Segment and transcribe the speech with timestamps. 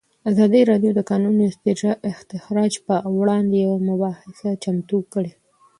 [0.31, 1.41] ازادي راډیو د د کانونو
[2.13, 5.31] استخراج پر وړاندې یوه مباحثه چمتو کړې.